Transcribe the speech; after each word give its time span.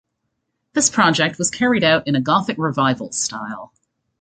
This 0.73 0.89
project 0.89 1.37
was 1.37 1.51
carried 1.51 1.83
out 1.83 2.07
in 2.07 2.15
a 2.15 2.21
Gothic 2.21 2.57
revival 2.57 3.11
style. 3.11 3.71